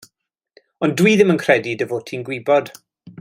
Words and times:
Ond 0.87 0.95
dw 1.01 1.09
i 1.11 1.13
ddim 1.19 1.33
yn 1.35 1.41
credu 1.45 1.77
dy 1.83 1.89
fod 1.93 2.05
ti'n 2.09 2.25
gwybod. 2.31 2.73